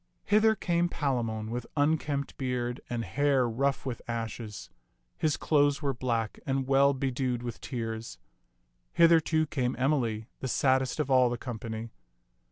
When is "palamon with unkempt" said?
0.89-2.35